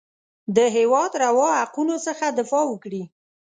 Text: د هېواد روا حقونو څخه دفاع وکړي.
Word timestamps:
د 0.55 0.57
هېواد 0.75 1.11
روا 1.23 1.49
حقونو 1.59 1.95
څخه 2.05 2.25
دفاع 2.39 2.63
وکړي. 2.69 3.03